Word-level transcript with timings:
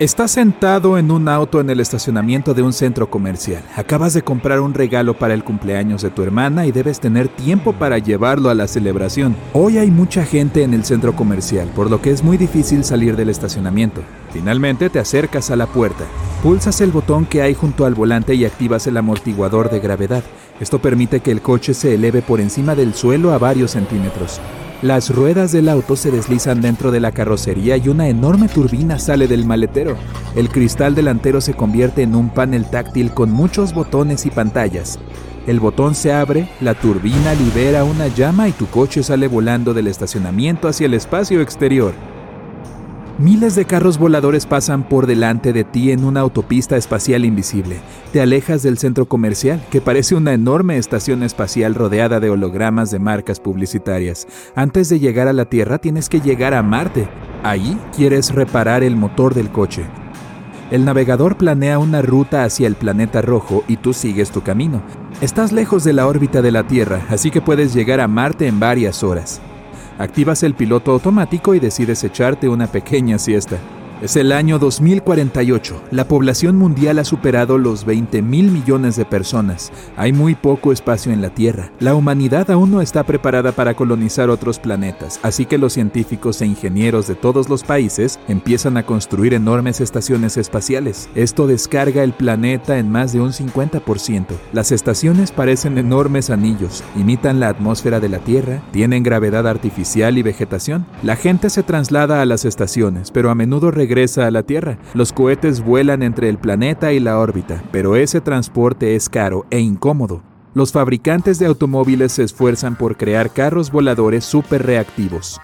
Estás 0.00 0.30
sentado 0.30 0.96
en 0.96 1.10
un 1.10 1.28
auto 1.28 1.60
en 1.60 1.68
el 1.68 1.78
estacionamiento 1.78 2.54
de 2.54 2.62
un 2.62 2.72
centro 2.72 3.10
comercial. 3.10 3.62
Acabas 3.76 4.14
de 4.14 4.22
comprar 4.22 4.60
un 4.60 4.72
regalo 4.72 5.12
para 5.12 5.34
el 5.34 5.44
cumpleaños 5.44 6.00
de 6.00 6.08
tu 6.08 6.22
hermana 6.22 6.64
y 6.64 6.72
debes 6.72 7.00
tener 7.00 7.28
tiempo 7.28 7.74
para 7.74 7.98
llevarlo 7.98 8.48
a 8.48 8.54
la 8.54 8.66
celebración. 8.66 9.36
Hoy 9.52 9.76
hay 9.76 9.90
mucha 9.90 10.24
gente 10.24 10.62
en 10.62 10.72
el 10.72 10.86
centro 10.86 11.14
comercial, 11.14 11.68
por 11.76 11.90
lo 11.90 12.00
que 12.00 12.12
es 12.12 12.24
muy 12.24 12.38
difícil 12.38 12.82
salir 12.82 13.14
del 13.14 13.28
estacionamiento. 13.28 14.00
Finalmente 14.32 14.88
te 14.88 15.00
acercas 15.00 15.50
a 15.50 15.56
la 15.56 15.66
puerta. 15.66 16.04
Pulsas 16.42 16.80
el 16.80 16.92
botón 16.92 17.26
que 17.26 17.42
hay 17.42 17.52
junto 17.52 17.84
al 17.84 17.94
volante 17.94 18.34
y 18.34 18.46
activas 18.46 18.86
el 18.86 18.96
amortiguador 18.96 19.68
de 19.68 19.80
gravedad. 19.80 20.24
Esto 20.60 20.78
permite 20.78 21.20
que 21.20 21.30
el 21.30 21.42
coche 21.42 21.74
se 21.74 21.94
eleve 21.94 22.22
por 22.22 22.40
encima 22.40 22.74
del 22.74 22.94
suelo 22.94 23.34
a 23.34 23.38
varios 23.38 23.72
centímetros. 23.72 24.40
Las 24.82 25.14
ruedas 25.14 25.52
del 25.52 25.68
auto 25.68 25.94
se 25.94 26.10
deslizan 26.10 26.62
dentro 26.62 26.90
de 26.90 27.00
la 27.00 27.12
carrocería 27.12 27.76
y 27.76 27.88
una 27.88 28.08
enorme 28.08 28.48
turbina 28.48 28.98
sale 28.98 29.28
del 29.28 29.44
maletero. 29.44 29.94
El 30.34 30.48
cristal 30.48 30.94
delantero 30.94 31.42
se 31.42 31.52
convierte 31.52 32.02
en 32.02 32.14
un 32.14 32.30
panel 32.30 32.64
táctil 32.64 33.12
con 33.12 33.30
muchos 33.30 33.74
botones 33.74 34.24
y 34.24 34.30
pantallas. 34.30 34.98
El 35.46 35.60
botón 35.60 35.94
se 35.94 36.14
abre, 36.14 36.48
la 36.62 36.72
turbina 36.72 37.34
libera 37.34 37.84
una 37.84 38.08
llama 38.08 38.48
y 38.48 38.52
tu 38.52 38.68
coche 38.68 39.02
sale 39.02 39.28
volando 39.28 39.74
del 39.74 39.86
estacionamiento 39.86 40.66
hacia 40.66 40.86
el 40.86 40.94
espacio 40.94 41.42
exterior. 41.42 41.92
Miles 43.20 43.54
de 43.54 43.66
carros 43.66 43.98
voladores 43.98 44.46
pasan 44.46 44.82
por 44.82 45.06
delante 45.06 45.52
de 45.52 45.62
ti 45.62 45.92
en 45.92 46.04
una 46.04 46.20
autopista 46.20 46.78
espacial 46.78 47.26
invisible. 47.26 47.76
Te 48.14 48.22
alejas 48.22 48.62
del 48.62 48.78
centro 48.78 49.04
comercial, 49.04 49.62
que 49.70 49.82
parece 49.82 50.14
una 50.14 50.32
enorme 50.32 50.78
estación 50.78 51.22
espacial 51.22 51.74
rodeada 51.74 52.18
de 52.18 52.30
hologramas 52.30 52.90
de 52.90 52.98
marcas 52.98 53.38
publicitarias. 53.38 54.26
Antes 54.54 54.88
de 54.88 55.00
llegar 55.00 55.28
a 55.28 55.34
la 55.34 55.44
Tierra 55.44 55.76
tienes 55.76 56.08
que 56.08 56.22
llegar 56.22 56.54
a 56.54 56.62
Marte. 56.62 57.10
Ahí 57.42 57.78
quieres 57.94 58.34
reparar 58.34 58.82
el 58.82 58.96
motor 58.96 59.34
del 59.34 59.50
coche. 59.50 59.84
El 60.70 60.86
navegador 60.86 61.36
planea 61.36 61.78
una 61.78 62.00
ruta 62.00 62.44
hacia 62.44 62.66
el 62.66 62.74
planeta 62.74 63.20
rojo 63.20 63.64
y 63.68 63.76
tú 63.76 63.92
sigues 63.92 64.30
tu 64.30 64.40
camino. 64.40 64.80
Estás 65.20 65.52
lejos 65.52 65.84
de 65.84 65.92
la 65.92 66.06
órbita 66.06 66.40
de 66.40 66.52
la 66.52 66.66
Tierra, 66.66 67.02
así 67.10 67.30
que 67.30 67.42
puedes 67.42 67.74
llegar 67.74 68.00
a 68.00 68.08
Marte 68.08 68.46
en 68.46 68.60
varias 68.60 69.02
horas. 69.02 69.42
Activas 70.00 70.42
el 70.44 70.54
piloto 70.54 70.92
automático 70.92 71.54
y 71.54 71.60
decides 71.60 72.02
echarte 72.04 72.48
una 72.48 72.66
pequeña 72.66 73.18
siesta. 73.18 73.58
Es 74.02 74.16
el 74.16 74.32
año 74.32 74.58
2048. 74.58 75.82
La 75.90 76.08
población 76.08 76.56
mundial 76.56 76.98
ha 76.98 77.04
superado 77.04 77.58
los 77.58 77.84
20 77.84 78.22
mil 78.22 78.50
millones 78.50 78.96
de 78.96 79.04
personas. 79.04 79.70
Hay 79.94 80.14
muy 80.14 80.34
poco 80.34 80.72
espacio 80.72 81.12
en 81.12 81.20
la 81.20 81.28
Tierra. 81.28 81.70
La 81.80 81.94
humanidad 81.94 82.50
aún 82.50 82.70
no 82.70 82.80
está 82.80 83.04
preparada 83.04 83.52
para 83.52 83.74
colonizar 83.74 84.30
otros 84.30 84.58
planetas, 84.58 85.20
así 85.22 85.44
que 85.44 85.58
los 85.58 85.74
científicos 85.74 86.40
e 86.40 86.46
ingenieros 86.46 87.08
de 87.08 87.14
todos 87.14 87.50
los 87.50 87.62
países 87.62 88.18
empiezan 88.26 88.78
a 88.78 88.86
construir 88.86 89.34
enormes 89.34 89.82
estaciones 89.82 90.38
espaciales. 90.38 91.10
Esto 91.14 91.46
descarga 91.46 92.02
el 92.02 92.14
planeta 92.14 92.78
en 92.78 92.90
más 92.90 93.12
de 93.12 93.20
un 93.20 93.32
50%. 93.32 94.24
Las 94.54 94.72
estaciones 94.72 95.30
parecen 95.30 95.76
enormes 95.76 96.30
anillos, 96.30 96.82
imitan 96.96 97.38
la 97.38 97.48
atmósfera 97.48 98.00
de 98.00 98.08
la 98.08 98.20
Tierra, 98.20 98.62
tienen 98.70 99.02
gravedad 99.02 99.46
artificial 99.46 100.16
y 100.16 100.22
vegetación. 100.22 100.86
La 101.02 101.16
gente 101.16 101.50
se 101.50 101.62
traslada 101.62 102.22
a 102.22 102.24
las 102.24 102.46
estaciones, 102.46 103.10
pero 103.10 103.28
a 103.28 103.34
menudo 103.34 103.70
regresa 103.70 103.89
a 104.18 104.30
la 104.30 104.44
Tierra. 104.44 104.78
Los 104.94 105.12
cohetes 105.12 105.64
vuelan 105.64 106.02
entre 106.02 106.28
el 106.28 106.38
planeta 106.38 106.92
y 106.92 107.00
la 107.00 107.18
órbita, 107.18 107.62
pero 107.72 107.96
ese 107.96 108.20
transporte 108.20 108.94
es 108.94 109.08
caro 109.08 109.46
e 109.50 109.58
incómodo. 109.58 110.22
Los 110.54 110.70
fabricantes 110.70 111.38
de 111.40 111.46
automóviles 111.46 112.12
se 112.12 112.22
esfuerzan 112.22 112.76
por 112.76 112.96
crear 112.96 113.30
carros 113.32 113.72
voladores 113.72 114.24
súper 114.24 114.64
reactivos. 114.64 115.40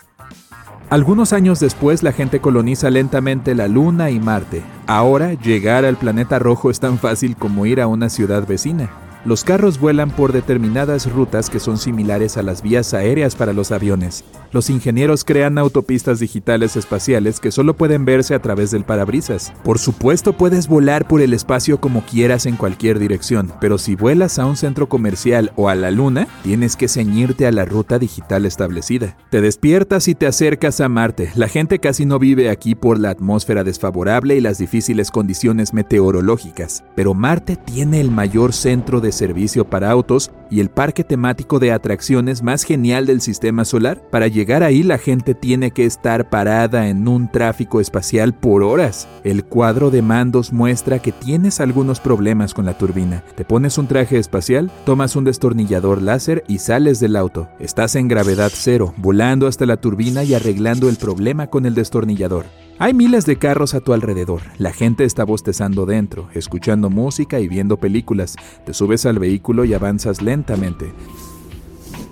Algunos 0.90 1.32
años 1.32 1.58
después 1.58 2.04
la 2.04 2.12
gente 2.12 2.40
coloniza 2.40 2.90
lentamente 2.90 3.56
la 3.56 3.66
Luna 3.66 4.10
y 4.10 4.20
Marte. 4.20 4.62
Ahora 4.86 5.34
llegar 5.34 5.84
al 5.84 5.96
planeta 5.96 6.38
rojo 6.38 6.70
es 6.70 6.78
tan 6.78 6.98
fácil 6.98 7.36
como 7.36 7.66
ir 7.66 7.80
a 7.80 7.88
una 7.88 8.08
ciudad 8.08 8.46
vecina. 8.46 8.88
Los 9.26 9.42
carros 9.42 9.80
vuelan 9.80 10.12
por 10.12 10.32
determinadas 10.32 11.10
rutas 11.10 11.50
que 11.50 11.58
son 11.58 11.78
similares 11.78 12.36
a 12.36 12.44
las 12.44 12.62
vías 12.62 12.94
aéreas 12.94 13.34
para 13.34 13.52
los 13.52 13.72
aviones. 13.72 14.24
Los 14.52 14.70
ingenieros 14.70 15.24
crean 15.24 15.58
autopistas 15.58 16.20
digitales 16.20 16.76
espaciales 16.76 17.40
que 17.40 17.50
solo 17.50 17.74
pueden 17.74 18.04
verse 18.04 18.36
a 18.36 18.38
través 18.38 18.70
del 18.70 18.84
parabrisas. 18.84 19.52
Por 19.64 19.80
supuesto 19.80 20.32
puedes 20.32 20.68
volar 20.68 21.08
por 21.08 21.20
el 21.20 21.34
espacio 21.34 21.80
como 21.80 22.06
quieras 22.06 22.46
en 22.46 22.54
cualquier 22.54 23.00
dirección, 23.00 23.52
pero 23.60 23.78
si 23.78 23.96
vuelas 23.96 24.38
a 24.38 24.46
un 24.46 24.56
centro 24.56 24.88
comercial 24.88 25.50
o 25.56 25.68
a 25.68 25.74
la 25.74 25.90
luna, 25.90 26.28
tienes 26.44 26.76
que 26.76 26.86
ceñirte 26.86 27.48
a 27.48 27.52
la 27.52 27.64
ruta 27.64 27.98
digital 27.98 28.46
establecida. 28.46 29.16
Te 29.30 29.40
despiertas 29.40 30.06
y 30.06 30.14
te 30.14 30.28
acercas 30.28 30.80
a 30.80 30.88
Marte. 30.88 31.32
La 31.34 31.48
gente 31.48 31.80
casi 31.80 32.06
no 32.06 32.20
vive 32.20 32.48
aquí 32.48 32.76
por 32.76 33.00
la 33.00 33.10
atmósfera 33.10 33.64
desfavorable 33.64 34.36
y 34.36 34.40
las 34.40 34.58
difíciles 34.58 35.10
condiciones 35.10 35.74
meteorológicas, 35.74 36.84
pero 36.94 37.12
Marte 37.12 37.56
tiene 37.56 38.00
el 38.00 38.12
mayor 38.12 38.52
centro 38.52 39.00
de 39.00 39.15
servicio 39.16 39.68
para 39.68 39.90
autos 39.90 40.30
y 40.50 40.60
el 40.60 40.70
parque 40.70 41.02
temático 41.02 41.58
de 41.58 41.72
atracciones 41.72 42.42
más 42.42 42.62
genial 42.62 43.06
del 43.06 43.20
sistema 43.20 43.64
solar. 43.64 44.00
Para 44.10 44.28
llegar 44.28 44.62
ahí 44.62 44.82
la 44.82 44.98
gente 44.98 45.34
tiene 45.34 45.72
que 45.72 45.84
estar 45.84 46.30
parada 46.30 46.88
en 46.88 47.08
un 47.08 47.30
tráfico 47.30 47.80
espacial 47.80 48.34
por 48.34 48.62
horas. 48.62 49.08
El 49.24 49.44
cuadro 49.44 49.90
de 49.90 50.02
mandos 50.02 50.52
muestra 50.52 51.00
que 51.00 51.12
tienes 51.12 51.60
algunos 51.60 52.00
problemas 52.00 52.54
con 52.54 52.66
la 52.66 52.78
turbina. 52.78 53.24
Te 53.34 53.44
pones 53.44 53.78
un 53.78 53.86
traje 53.86 54.18
espacial, 54.18 54.70
tomas 54.84 55.16
un 55.16 55.24
destornillador 55.24 56.02
láser 56.02 56.44
y 56.46 56.58
sales 56.58 57.00
del 57.00 57.16
auto. 57.16 57.48
Estás 57.58 57.96
en 57.96 58.08
gravedad 58.08 58.52
cero, 58.54 58.94
volando 58.96 59.46
hasta 59.46 59.66
la 59.66 59.78
turbina 59.78 60.22
y 60.24 60.34
arreglando 60.34 60.88
el 60.88 60.96
problema 60.96 61.48
con 61.48 61.66
el 61.66 61.74
destornillador. 61.74 62.46
Hay 62.78 62.92
miles 62.92 63.24
de 63.24 63.36
carros 63.36 63.72
a 63.72 63.80
tu 63.80 63.94
alrededor. 63.94 64.42
La 64.58 64.70
gente 64.70 65.04
está 65.04 65.24
bostezando 65.24 65.86
dentro, 65.86 66.28
escuchando 66.34 66.90
música 66.90 67.40
y 67.40 67.48
viendo 67.48 67.78
películas. 67.78 68.36
Te 68.66 68.74
subes 68.74 69.06
al 69.06 69.18
vehículo 69.18 69.64
y 69.64 69.72
avanzas 69.72 70.20
lentamente. 70.20 70.92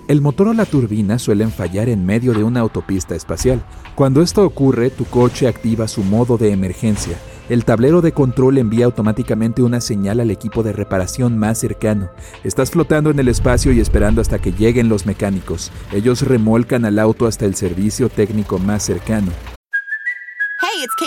El 0.07 0.21
motor 0.21 0.47
o 0.47 0.53
la 0.53 0.65
turbina 0.65 1.19
suelen 1.19 1.51
fallar 1.51 1.87
en 1.87 2.03
medio 2.03 2.33
de 2.33 2.43
una 2.43 2.61
autopista 2.61 3.13
espacial. 3.13 3.63
Cuando 3.93 4.23
esto 4.23 4.43
ocurre, 4.43 4.89
tu 4.89 5.05
coche 5.05 5.47
activa 5.47 5.87
su 5.87 6.03
modo 6.03 6.35
de 6.35 6.51
emergencia. 6.51 7.15
El 7.47 7.63
tablero 7.63 8.01
de 8.01 8.13
control 8.13 8.57
envía 8.57 8.85
automáticamente 8.85 9.61
una 9.61 9.81
señal 9.81 10.19
al 10.19 10.31
equipo 10.31 10.63
de 10.63 10.73
reparación 10.73 11.37
más 11.37 11.59
cercano. 11.59 12.09
Estás 12.43 12.71
flotando 12.71 13.11
en 13.11 13.19
el 13.19 13.27
espacio 13.27 13.71
y 13.71 13.79
esperando 13.79 14.19
hasta 14.19 14.39
que 14.39 14.51
lleguen 14.51 14.89
los 14.89 15.05
mecánicos. 15.05 15.71
Ellos 15.93 16.23
remolcan 16.23 16.85
al 16.85 16.97
auto 16.97 17.27
hasta 17.27 17.45
el 17.45 17.53
servicio 17.53 18.09
técnico 18.09 18.57
más 18.57 18.81
cercano. 18.81 19.31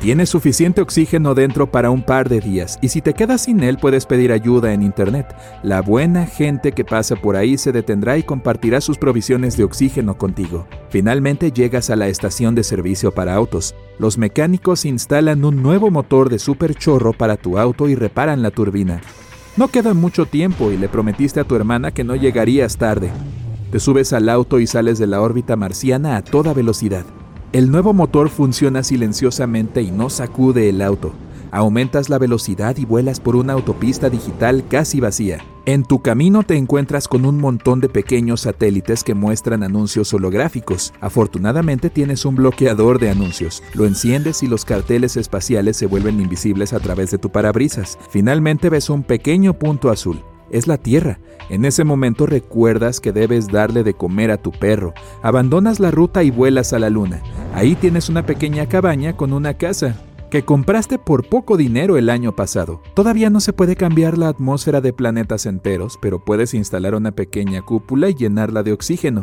Tienes 0.00 0.28
suficiente 0.28 0.82
oxígeno 0.82 1.34
dentro 1.34 1.70
para 1.70 1.90
un 1.90 2.02
par 2.02 2.28
de 2.28 2.40
días 2.40 2.78
y 2.82 2.88
si 2.88 3.00
te 3.00 3.14
quedas 3.14 3.44
sin 3.44 3.62
él 3.62 3.78
puedes 3.78 4.04
pedir 4.04 4.30
ayuda 4.30 4.72
en 4.74 4.82
internet. 4.82 5.34
La 5.62 5.80
buena 5.80 6.26
gente 6.26 6.72
que 6.72 6.84
pasa 6.84 7.16
por 7.16 7.34
ahí 7.34 7.56
se 7.56 7.72
detendrá 7.72 8.18
y 8.18 8.22
compartirá 8.22 8.80
sus 8.82 8.98
provisiones 8.98 9.56
de 9.56 9.64
oxígeno 9.64 10.18
contigo. 10.18 10.68
Finalmente 10.90 11.50
llegas 11.50 11.88
a 11.88 11.96
la 11.96 12.08
estación 12.08 12.54
de 12.54 12.62
servicio 12.62 13.10
para 13.12 13.34
autos. 13.34 13.74
Los 13.98 14.18
mecánicos 14.18 14.84
instalan 14.84 15.44
un 15.44 15.62
nuevo 15.62 15.90
motor 15.90 16.28
de 16.28 16.38
superchorro 16.38 17.14
para 17.14 17.36
tu 17.36 17.58
auto 17.58 17.88
y 17.88 17.94
reparan 17.94 18.42
la 18.42 18.50
turbina. 18.50 19.00
No 19.56 19.68
queda 19.68 19.94
mucho 19.94 20.26
tiempo 20.26 20.70
y 20.70 20.76
le 20.76 20.90
prometiste 20.90 21.40
a 21.40 21.44
tu 21.44 21.56
hermana 21.56 21.90
que 21.90 22.04
no 22.04 22.14
llegarías 22.14 22.76
tarde. 22.76 23.10
Te 23.72 23.80
subes 23.80 24.12
al 24.12 24.28
auto 24.28 24.60
y 24.60 24.66
sales 24.66 24.98
de 24.98 25.06
la 25.06 25.22
órbita 25.22 25.56
marciana 25.56 26.16
a 26.16 26.22
toda 26.22 26.52
velocidad. 26.52 27.06
El 27.52 27.70
nuevo 27.70 27.94
motor 27.94 28.28
funciona 28.28 28.82
silenciosamente 28.82 29.80
y 29.80 29.90
no 29.90 30.10
sacude 30.10 30.68
el 30.68 30.82
auto. 30.82 31.12
Aumentas 31.52 32.08
la 32.08 32.18
velocidad 32.18 32.76
y 32.76 32.84
vuelas 32.84 33.20
por 33.20 33.36
una 33.36 33.52
autopista 33.52 34.10
digital 34.10 34.64
casi 34.68 35.00
vacía. 35.00 35.44
En 35.64 35.84
tu 35.84 36.02
camino 36.02 36.42
te 36.42 36.56
encuentras 36.56 37.08
con 37.08 37.24
un 37.24 37.38
montón 37.38 37.80
de 37.80 37.88
pequeños 37.88 38.42
satélites 38.42 39.02
que 39.02 39.14
muestran 39.14 39.62
anuncios 39.62 40.12
holográficos. 40.12 40.92
Afortunadamente 41.00 41.88
tienes 41.88 42.24
un 42.24 42.34
bloqueador 42.34 42.98
de 42.98 43.10
anuncios. 43.10 43.62
Lo 43.74 43.86
enciendes 43.86 44.42
y 44.42 44.48
los 44.48 44.64
carteles 44.64 45.16
espaciales 45.16 45.76
se 45.76 45.86
vuelven 45.86 46.20
invisibles 46.20 46.72
a 46.72 46.80
través 46.80 47.10
de 47.10 47.18
tu 47.18 47.30
parabrisas. 47.30 47.98
Finalmente 48.10 48.70
ves 48.70 48.90
un 48.90 49.02
pequeño 49.02 49.54
punto 49.54 49.90
azul. 49.90 50.20
Es 50.50 50.66
la 50.66 50.78
Tierra. 50.78 51.18
En 51.48 51.64
ese 51.64 51.84
momento 51.84 52.26
recuerdas 52.26 53.00
que 53.00 53.12
debes 53.12 53.48
darle 53.48 53.84
de 53.84 53.94
comer 53.94 54.30
a 54.30 54.36
tu 54.36 54.50
perro. 54.50 54.94
Abandonas 55.22 55.80
la 55.80 55.90
ruta 55.90 56.22
y 56.22 56.30
vuelas 56.30 56.72
a 56.72 56.78
la 56.78 56.90
Luna. 56.90 57.22
Ahí 57.54 57.74
tienes 57.74 58.08
una 58.08 58.26
pequeña 58.26 58.66
cabaña 58.66 59.16
con 59.16 59.32
una 59.32 59.54
casa 59.54 59.96
que 60.30 60.44
compraste 60.44 60.98
por 60.98 61.28
poco 61.28 61.56
dinero 61.56 61.96
el 61.96 62.10
año 62.10 62.34
pasado. 62.34 62.82
Todavía 62.94 63.30
no 63.30 63.40
se 63.40 63.52
puede 63.52 63.76
cambiar 63.76 64.18
la 64.18 64.28
atmósfera 64.28 64.80
de 64.80 64.92
planetas 64.92 65.46
enteros, 65.46 65.98
pero 66.02 66.24
puedes 66.24 66.52
instalar 66.54 66.94
una 66.94 67.12
pequeña 67.12 67.62
cúpula 67.62 68.10
y 68.10 68.14
llenarla 68.14 68.62
de 68.62 68.72
oxígeno. 68.72 69.20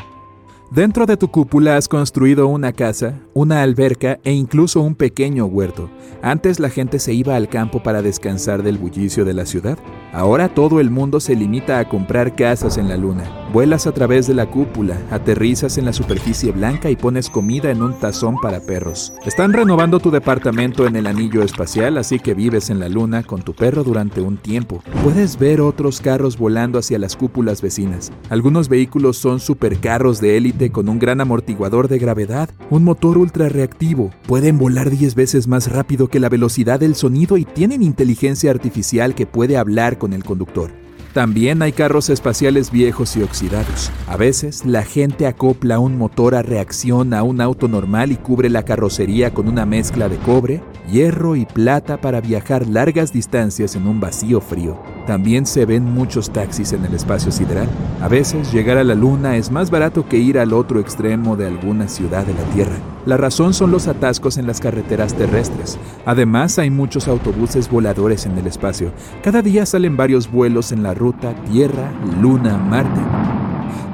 Dentro 0.74 1.06
de 1.06 1.18
tu 1.18 1.28
cúpula 1.28 1.78
has 1.78 1.88
construido 1.88 2.48
una 2.48 2.74
casa, 2.74 3.20
una 3.36 3.62
alberca 3.62 4.18
e 4.24 4.32
incluso 4.32 4.82
un 4.82 4.96
pequeño 4.96 5.46
huerto. 5.46 5.88
Antes 6.24 6.60
la 6.60 6.72
gente 6.72 6.98
se 6.98 7.14
iba 7.14 7.36
al 7.36 7.48
campo 7.48 7.84
para 7.84 8.02
descansar 8.02 8.64
del 8.64 8.80
bullicio 8.80 9.24
de 9.24 9.36
la 9.36 9.46
ciudad. 9.46 9.78
Ahora 10.14 10.50
todo 10.50 10.80
el 10.80 10.90
mundo 10.90 11.20
se 11.20 11.36
limita 11.36 11.78
a 11.78 11.88
comprar 11.88 12.36
casas 12.36 12.80
en 12.80 12.90
la 12.90 12.98
luna. 12.98 13.43
Vuelas 13.54 13.86
a 13.86 13.92
través 13.92 14.26
de 14.26 14.34
la 14.34 14.48
cúpula, 14.48 15.00
aterrizas 15.12 15.78
en 15.78 15.86
la 15.86 15.94
superficie 15.94 16.52
blanca 16.52 16.90
y 16.90 16.96
pones 16.96 17.30
comida 17.30 17.70
en 17.70 17.84
un 17.84 17.94
tazón 17.94 18.42
para 18.42 18.62
perros. 18.62 19.14
Están 19.28 19.54
renovando 19.54 20.00
tu 20.00 20.10
departamento 20.10 20.88
en 20.88 20.96
el 20.96 21.06
anillo 21.06 21.44
espacial, 21.44 22.00
así 22.00 22.18
que 22.18 22.34
vives 22.34 22.72
en 22.72 22.80
la 22.80 22.90
luna 22.90 23.22
con 23.22 23.44
tu 23.44 23.54
perro 23.54 23.84
durante 23.84 24.22
un 24.22 24.38
tiempo. 24.38 24.82
Puedes 25.04 25.38
ver 25.38 25.62
otros 25.62 26.02
carros 26.02 26.36
volando 26.36 26.80
hacia 26.80 26.98
las 26.98 27.16
cúpulas 27.16 27.62
vecinas. 27.62 28.12
Algunos 28.32 28.70
vehículos 28.70 29.18
son 29.18 29.40
supercarros 29.40 30.20
de 30.20 30.36
élite 30.36 30.72
con 30.72 30.90
un 30.90 30.98
gran 30.98 31.22
amortiguador 31.22 31.90
de 31.90 32.00
gravedad, 32.00 32.50
un 32.72 32.84
motor 32.84 33.20
ultra 33.20 33.50
reactivo. 33.50 34.10
Pueden 34.26 34.58
volar 34.58 34.90
10 34.90 35.14
veces 35.14 35.48
más 35.48 35.72
rápido 35.72 36.08
que 36.08 36.20
la 36.20 36.30
velocidad 36.30 36.80
del 36.80 36.96
sonido 36.96 37.38
y 37.38 37.46
tienen 37.46 37.84
inteligencia 37.84 38.50
artificial 38.50 39.14
que 39.14 39.28
puede 39.28 39.58
hablar 39.58 40.00
con 40.00 40.14
el 40.14 40.24
conductor. 40.24 40.72
También 41.14 41.62
hay 41.62 41.74
carros 41.74 42.10
espaciales 42.10 42.72
viejos 42.72 43.16
y 43.16 43.22
oxidados. 43.22 43.92
A 44.08 44.18
veces 44.18 44.66
la 44.66 44.82
gente 44.82 45.28
acopla 45.28 45.78
un 45.78 45.96
motor 45.96 46.34
a 46.34 46.42
reacción 46.42 47.14
a 47.14 47.22
un 47.22 47.40
auto 47.40 47.68
normal 47.68 48.12
y 48.12 48.16
cubre 48.16 48.50
la 48.50 48.66
carrocería 48.66 49.32
con 49.32 49.48
una 49.48 49.64
mezcla 49.68 50.10
de 50.10 50.18
cobre, 50.18 50.64
hierro 50.90 51.36
y 51.36 51.46
plata 51.46 51.98
para 51.98 52.22
viajar 52.22 52.68
largas 52.68 53.14
distancias 53.14 53.76
en 53.76 53.88
un 53.88 54.00
vacío 54.00 54.42
frío. 54.42 54.78
También 55.08 55.46
se 55.46 55.66
ven 55.66 55.84
muchos 55.84 56.32
taxis 56.32 56.74
en 56.74 56.86
el 56.86 56.94
espacio 56.94 57.32
sideral. 57.32 57.68
A 58.02 58.08
veces 58.08 58.52
llegar 58.54 58.78
a 58.78 58.84
la 58.84 58.96
Luna 58.96 59.36
es 59.38 59.52
más 59.52 59.70
barato 59.70 60.08
que 60.08 60.18
ir 60.18 60.40
al 60.40 60.54
otro 60.54 60.80
extremo 60.80 61.36
de 61.36 61.48
alguna 61.48 61.88
ciudad 61.88 62.26
de 62.26 62.34
la 62.34 62.44
Tierra. 62.54 62.76
La 63.06 63.18
razón 63.18 63.54
son 63.54 63.72
los 63.72 63.88
atascos 63.88 64.38
en 64.38 64.48
las 64.48 64.62
carreteras 64.62 65.14
terrestres. 65.14 65.78
Además 66.06 66.58
hay 66.58 66.70
muchos 66.70 67.08
autobuses 67.08 67.70
voladores 67.70 68.26
en 68.26 68.38
el 68.38 68.48
espacio. 68.48 68.94
Cada 69.22 69.42
día 69.42 69.66
salen 69.66 69.98
varios 69.98 70.32
vuelos 70.32 70.72
en 70.72 70.84
la 70.84 70.94
ruta 70.94 71.36
Tierra, 71.52 71.92
Luna, 72.22 72.58
Marte. 72.58 73.43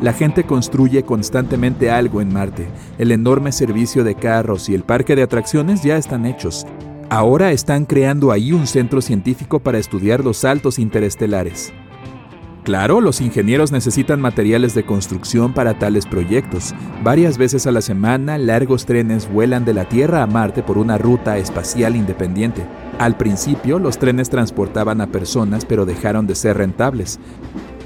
La 0.02 0.14
gente 0.14 0.46
construye 0.46 1.04
constantemente 1.04 1.92
algo 1.92 2.22
en 2.22 2.32
Marte. 2.32 2.68
El 2.98 3.12
enorme 3.12 3.52
servicio 3.52 4.06
de 4.06 4.16
carros 4.16 4.70
y 4.70 4.76
el 4.76 4.84
parque 4.84 5.16
de 5.16 5.24
atracciones 5.24 5.84
ya 5.84 5.98
están 5.98 6.26
hechos. 6.26 6.66
Ahora 7.10 7.52
están 7.52 7.86
creando 7.86 8.32
ahí 8.32 8.54
un 8.54 8.66
centro 8.66 9.02
científico 9.02 9.60
para 9.60 9.78
estudiar 9.78 10.24
los 10.24 10.38
saltos 10.38 10.80
interestelares. 10.80 11.74
Claro, 12.64 13.02
los 13.02 13.20
ingenieros 13.20 13.72
necesitan 13.72 14.22
materiales 14.22 14.76
de 14.76 14.86
construcción 14.86 15.54
para 15.54 15.80
tales 15.80 16.06
proyectos. 16.06 16.76
Varias 17.04 17.38
veces 17.38 17.66
a 17.68 17.72
la 17.72 17.82
semana, 17.82 18.38
largos 18.38 18.86
trenes 18.86 19.30
vuelan 19.32 19.66
de 19.66 19.74
la 19.74 19.86
Tierra 19.86 20.22
a 20.22 20.28
Marte 20.28 20.62
por 20.62 20.78
una 20.78 20.98
ruta 20.98 21.38
espacial 21.38 21.96
independiente. 21.96 22.64
Al 23.00 23.18
principio, 23.18 23.80
los 23.80 23.98
trenes 23.98 24.30
transportaban 24.30 25.02
a 25.02 25.08
personas, 25.08 25.66
pero 25.66 25.86
dejaron 25.86 26.28
de 26.28 26.36
ser 26.36 26.58
rentables. 26.58 27.20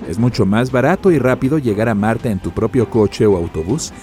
Es 0.07 0.19
mucho 0.19 0.45
más 0.45 0.71
barato 0.71 1.11
y 1.11 1.19
rápido 1.19 1.57
llegar 1.57 1.89
a 1.89 1.95
Marte 1.95 2.29
en 2.29 2.39
tu 2.39 2.51
propio 2.51 2.89
coche 2.89 3.25
o 3.25 3.37
autobús 3.37 3.93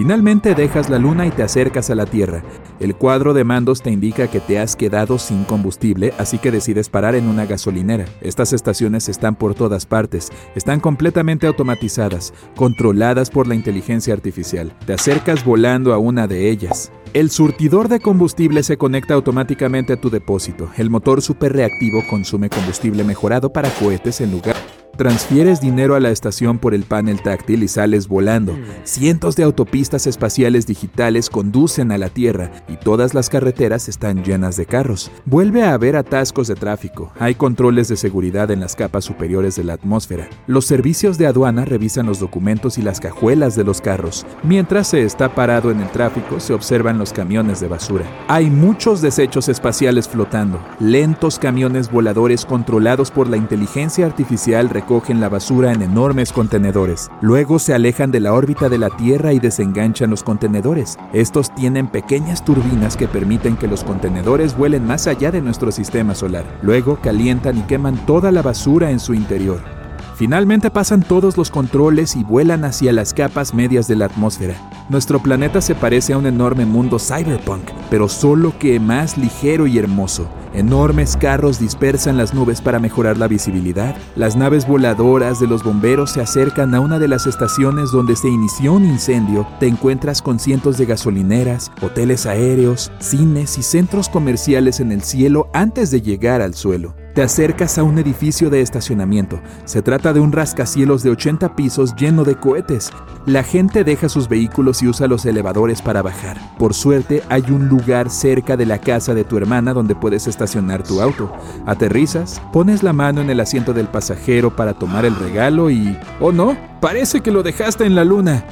Finalmente 0.00 0.54
dejas 0.54 0.88
la 0.88 0.98
luna 0.98 1.26
y 1.26 1.30
te 1.30 1.42
acercas 1.42 1.90
a 1.90 1.94
la 1.94 2.06
Tierra. 2.06 2.42
El 2.78 2.94
cuadro 2.94 3.34
de 3.34 3.44
mandos 3.44 3.82
te 3.82 3.90
indica 3.90 4.28
que 4.28 4.40
te 4.40 4.58
has 4.58 4.74
quedado 4.74 5.18
sin 5.18 5.44
combustible, 5.44 6.14
así 6.16 6.38
que 6.38 6.50
decides 6.50 6.88
parar 6.88 7.14
en 7.14 7.28
una 7.28 7.44
gasolinera. 7.44 8.06
Estas 8.22 8.54
estaciones 8.54 9.10
están 9.10 9.34
por 9.34 9.54
todas 9.54 9.84
partes, 9.84 10.30
están 10.54 10.80
completamente 10.80 11.46
automatizadas, 11.46 12.32
controladas 12.56 13.28
por 13.28 13.46
la 13.46 13.54
inteligencia 13.54 14.14
artificial. 14.14 14.72
Te 14.86 14.94
acercas 14.94 15.44
volando 15.44 15.92
a 15.92 15.98
una 15.98 16.26
de 16.26 16.48
ellas. 16.48 16.90
El 17.12 17.28
surtidor 17.28 17.88
de 17.88 18.00
combustible 18.00 18.62
se 18.62 18.78
conecta 18.78 19.12
automáticamente 19.12 19.92
a 19.92 20.00
tu 20.00 20.08
depósito. 20.08 20.70
El 20.78 20.88
motor 20.88 21.20
superreactivo 21.20 22.04
consume 22.08 22.48
combustible 22.48 23.04
mejorado 23.04 23.52
para 23.52 23.68
cohetes 23.68 24.22
en 24.22 24.30
lugar 24.30 24.56
Transfieres 25.00 25.62
dinero 25.62 25.94
a 25.94 26.00
la 26.00 26.10
estación 26.10 26.58
por 26.58 26.74
el 26.74 26.82
panel 26.82 27.22
táctil 27.22 27.62
y 27.62 27.68
sales 27.68 28.06
volando. 28.06 28.54
Cientos 28.84 29.34
de 29.34 29.44
autopistas 29.44 30.06
espaciales 30.06 30.66
digitales 30.66 31.30
conducen 31.30 31.90
a 31.90 31.96
la 31.96 32.10
Tierra 32.10 32.52
y 32.68 32.76
todas 32.76 33.14
las 33.14 33.30
carreteras 33.30 33.88
están 33.88 34.22
llenas 34.22 34.58
de 34.58 34.66
carros. 34.66 35.10
Vuelve 35.24 35.62
a 35.62 35.72
haber 35.72 35.96
atascos 35.96 36.48
de 36.48 36.54
tráfico. 36.54 37.12
Hay 37.18 37.34
controles 37.34 37.88
de 37.88 37.96
seguridad 37.96 38.50
en 38.50 38.60
las 38.60 38.76
capas 38.76 39.06
superiores 39.06 39.56
de 39.56 39.64
la 39.64 39.72
atmósfera. 39.72 40.28
Los 40.46 40.66
servicios 40.66 41.16
de 41.16 41.26
aduana 41.26 41.64
revisan 41.64 42.04
los 42.04 42.20
documentos 42.20 42.76
y 42.76 42.82
las 42.82 43.00
cajuelas 43.00 43.56
de 43.56 43.64
los 43.64 43.80
carros. 43.80 44.26
Mientras 44.42 44.88
se 44.88 45.02
está 45.04 45.34
parado 45.34 45.70
en 45.70 45.80
el 45.80 45.88
tráfico, 45.88 46.40
se 46.40 46.52
observan 46.52 46.98
los 46.98 47.14
camiones 47.14 47.58
de 47.60 47.68
basura. 47.68 48.04
Hay 48.28 48.50
muchos 48.50 49.00
desechos 49.00 49.48
espaciales 49.48 50.10
flotando. 50.10 50.60
Lentos 50.78 51.38
camiones 51.38 51.90
voladores 51.90 52.44
controlados 52.44 53.10
por 53.10 53.30
la 53.30 53.38
inteligencia 53.38 54.04
artificial 54.04 54.68
recogen 54.90 55.20
la 55.20 55.28
basura 55.28 55.72
en 55.72 55.82
enormes 55.82 56.32
contenedores. 56.32 57.12
Luego 57.20 57.60
se 57.60 57.74
alejan 57.74 58.10
de 58.10 58.18
la 58.18 58.32
órbita 58.32 58.68
de 58.68 58.76
la 58.76 58.90
Tierra 58.90 59.32
y 59.32 59.38
desenganchan 59.38 60.10
los 60.10 60.24
contenedores. 60.24 60.98
Estos 61.12 61.54
tienen 61.54 61.86
pequeñas 61.86 62.44
turbinas 62.44 62.96
que 62.96 63.06
permiten 63.06 63.56
que 63.56 63.68
los 63.68 63.84
contenedores 63.84 64.56
vuelen 64.56 64.84
más 64.84 65.06
allá 65.06 65.30
de 65.30 65.42
nuestro 65.42 65.70
sistema 65.70 66.16
solar. 66.16 66.44
Luego 66.62 66.98
calientan 67.00 67.58
y 67.58 67.62
queman 67.62 68.04
toda 68.04 68.32
la 68.32 68.42
basura 68.42 68.90
en 68.90 68.98
su 68.98 69.14
interior. 69.14 69.79
Finalmente 70.20 70.70
pasan 70.70 71.02
todos 71.02 71.38
los 71.38 71.50
controles 71.50 72.14
y 72.14 72.24
vuelan 72.24 72.66
hacia 72.66 72.92
las 72.92 73.14
capas 73.14 73.54
medias 73.54 73.88
de 73.88 73.96
la 73.96 74.04
atmósfera. 74.04 74.54
Nuestro 74.90 75.18
planeta 75.18 75.62
se 75.62 75.74
parece 75.74 76.12
a 76.12 76.18
un 76.18 76.26
enorme 76.26 76.66
mundo 76.66 76.98
cyberpunk, 76.98 77.62
pero 77.88 78.06
solo 78.06 78.52
que 78.58 78.78
más 78.80 79.16
ligero 79.16 79.66
y 79.66 79.78
hermoso. 79.78 80.28
Enormes 80.52 81.16
carros 81.16 81.58
dispersan 81.58 82.18
las 82.18 82.34
nubes 82.34 82.60
para 82.60 82.78
mejorar 82.78 83.16
la 83.16 83.28
visibilidad. 83.28 83.96
Las 84.14 84.36
naves 84.36 84.68
voladoras 84.68 85.40
de 85.40 85.46
los 85.46 85.64
bomberos 85.64 86.10
se 86.10 86.20
acercan 86.20 86.74
a 86.74 86.80
una 86.80 86.98
de 86.98 87.08
las 87.08 87.26
estaciones 87.26 87.90
donde 87.90 88.14
se 88.14 88.28
inició 88.28 88.74
un 88.74 88.84
incendio. 88.84 89.48
Te 89.58 89.68
encuentras 89.68 90.20
con 90.20 90.38
cientos 90.38 90.76
de 90.76 90.84
gasolineras, 90.84 91.72
hoteles 91.80 92.26
aéreos, 92.26 92.92
cines 92.98 93.56
y 93.56 93.62
centros 93.62 94.10
comerciales 94.10 94.80
en 94.80 94.92
el 94.92 95.00
cielo 95.00 95.48
antes 95.54 95.90
de 95.90 96.02
llegar 96.02 96.42
al 96.42 96.52
suelo. 96.52 96.99
Te 97.14 97.22
acercas 97.22 97.76
a 97.76 97.82
un 97.82 97.98
edificio 97.98 98.50
de 98.50 98.60
estacionamiento. 98.60 99.40
Se 99.64 99.82
trata 99.82 100.12
de 100.12 100.20
un 100.20 100.30
rascacielos 100.30 101.02
de 101.02 101.10
80 101.10 101.56
pisos 101.56 101.96
lleno 101.96 102.22
de 102.22 102.36
cohetes. 102.36 102.92
La 103.26 103.42
gente 103.42 103.82
deja 103.82 104.08
sus 104.08 104.28
vehículos 104.28 104.80
y 104.80 104.86
usa 104.86 105.08
los 105.08 105.26
elevadores 105.26 105.82
para 105.82 106.02
bajar. 106.02 106.38
Por 106.56 106.72
suerte, 106.72 107.24
hay 107.28 107.42
un 107.50 107.66
lugar 107.66 108.10
cerca 108.10 108.56
de 108.56 108.64
la 108.64 108.78
casa 108.78 109.12
de 109.12 109.24
tu 109.24 109.36
hermana 109.36 109.74
donde 109.74 109.96
puedes 109.96 110.28
estacionar 110.28 110.84
tu 110.84 111.00
auto. 111.00 111.32
Aterrizas, 111.66 112.40
pones 112.52 112.84
la 112.84 112.92
mano 112.92 113.20
en 113.20 113.30
el 113.30 113.40
asiento 113.40 113.72
del 113.72 113.88
pasajero 113.88 114.54
para 114.54 114.74
tomar 114.74 115.04
el 115.04 115.16
regalo 115.16 115.68
y... 115.68 115.98
¡Oh 116.20 116.30
no! 116.30 116.56
Parece 116.80 117.22
que 117.22 117.32
lo 117.32 117.42
dejaste 117.42 117.84
en 117.84 117.96
la 117.96 118.04
luna. 118.04 118.44